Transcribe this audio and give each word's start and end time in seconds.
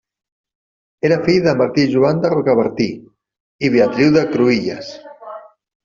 Era 1.09 1.17
fill 1.27 1.43
de 1.49 1.53
Martí 1.59 1.85
Joan 1.93 2.23
de 2.25 2.33
Rocabertí 2.37 2.89
i 3.69 3.73
Beatriu 3.79 4.19
de 4.21 4.29
Cruïlles. 4.37 4.95